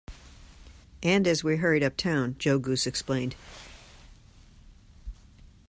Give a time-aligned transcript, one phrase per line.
[1.03, 3.35] And as we hurried up town, Joe Goose explained.